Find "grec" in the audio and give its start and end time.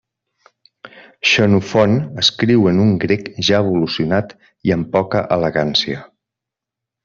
3.05-3.29